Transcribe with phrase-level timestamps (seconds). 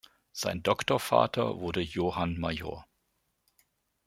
[0.31, 2.87] Sein Doktorvater wurde Johann Major.